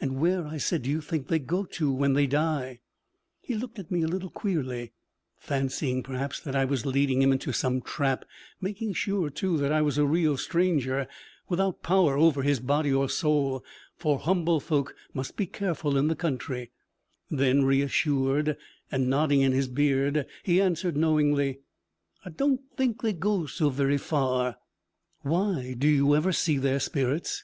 'And 0.00 0.20
where,' 0.20 0.46
I 0.46 0.58
said, 0.58 0.82
'do 0.82 0.90
you 0.90 1.00
think 1.00 1.26
they 1.26 1.40
go 1.40 1.64
to 1.64 1.90
when 1.92 2.12
they 2.12 2.28
die?' 2.28 2.78
He 3.40 3.56
looked 3.56 3.80
at 3.80 3.90
me 3.90 4.02
a 4.02 4.06
little 4.06 4.30
queerly, 4.30 4.92
fancying 5.40 6.04
perhaps 6.04 6.38
that 6.38 6.54
I 6.54 6.64
was 6.64 6.86
leading 6.86 7.20
him 7.20 7.32
into 7.32 7.50
some 7.50 7.80
trap; 7.80 8.24
making 8.60 8.92
sure, 8.92 9.28
too, 9.28 9.58
that 9.58 9.72
I 9.72 9.82
was 9.82 9.98
a 9.98 10.06
real 10.06 10.36
stranger, 10.36 11.08
without 11.48 11.82
power 11.82 12.16
over 12.16 12.44
his 12.44 12.60
body 12.60 12.92
or 12.92 13.08
soul 13.08 13.64
for 13.96 14.20
humble 14.20 14.60
folk 14.60 14.94
must 15.12 15.36
be 15.36 15.46
careful 15.46 15.96
in 15.98 16.06
the 16.06 16.14
country; 16.14 16.70
then, 17.28 17.64
reassured, 17.64 18.56
and 18.92 19.10
nodding 19.10 19.40
in 19.40 19.50
his 19.50 19.66
beard, 19.66 20.26
he 20.44 20.60
answered 20.60 20.96
knowingly, 20.96 21.58
'Ah 22.24 22.28
don't 22.30 22.60
think 22.76 23.02
they 23.02 23.12
goes 23.12 23.54
so 23.54 23.70
very 23.70 23.98
far!' 23.98 24.58
'Why? 25.22 25.74
Do 25.76 25.88
you 25.88 26.14
ever 26.14 26.30
see 26.30 26.56
their 26.56 26.78
spirits?' 26.78 27.42